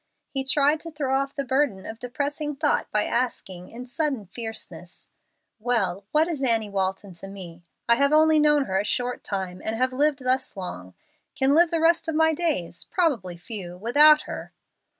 [0.31, 5.09] He tried to throw off the burden of depressing thought by asking, in sudden fierceness,
[5.59, 7.61] "Well, what is Annie Walton to me?
[7.87, 10.95] I have only known her a short time, and having lived thus long,
[11.35, 14.53] can live the rest of my days probably few without her."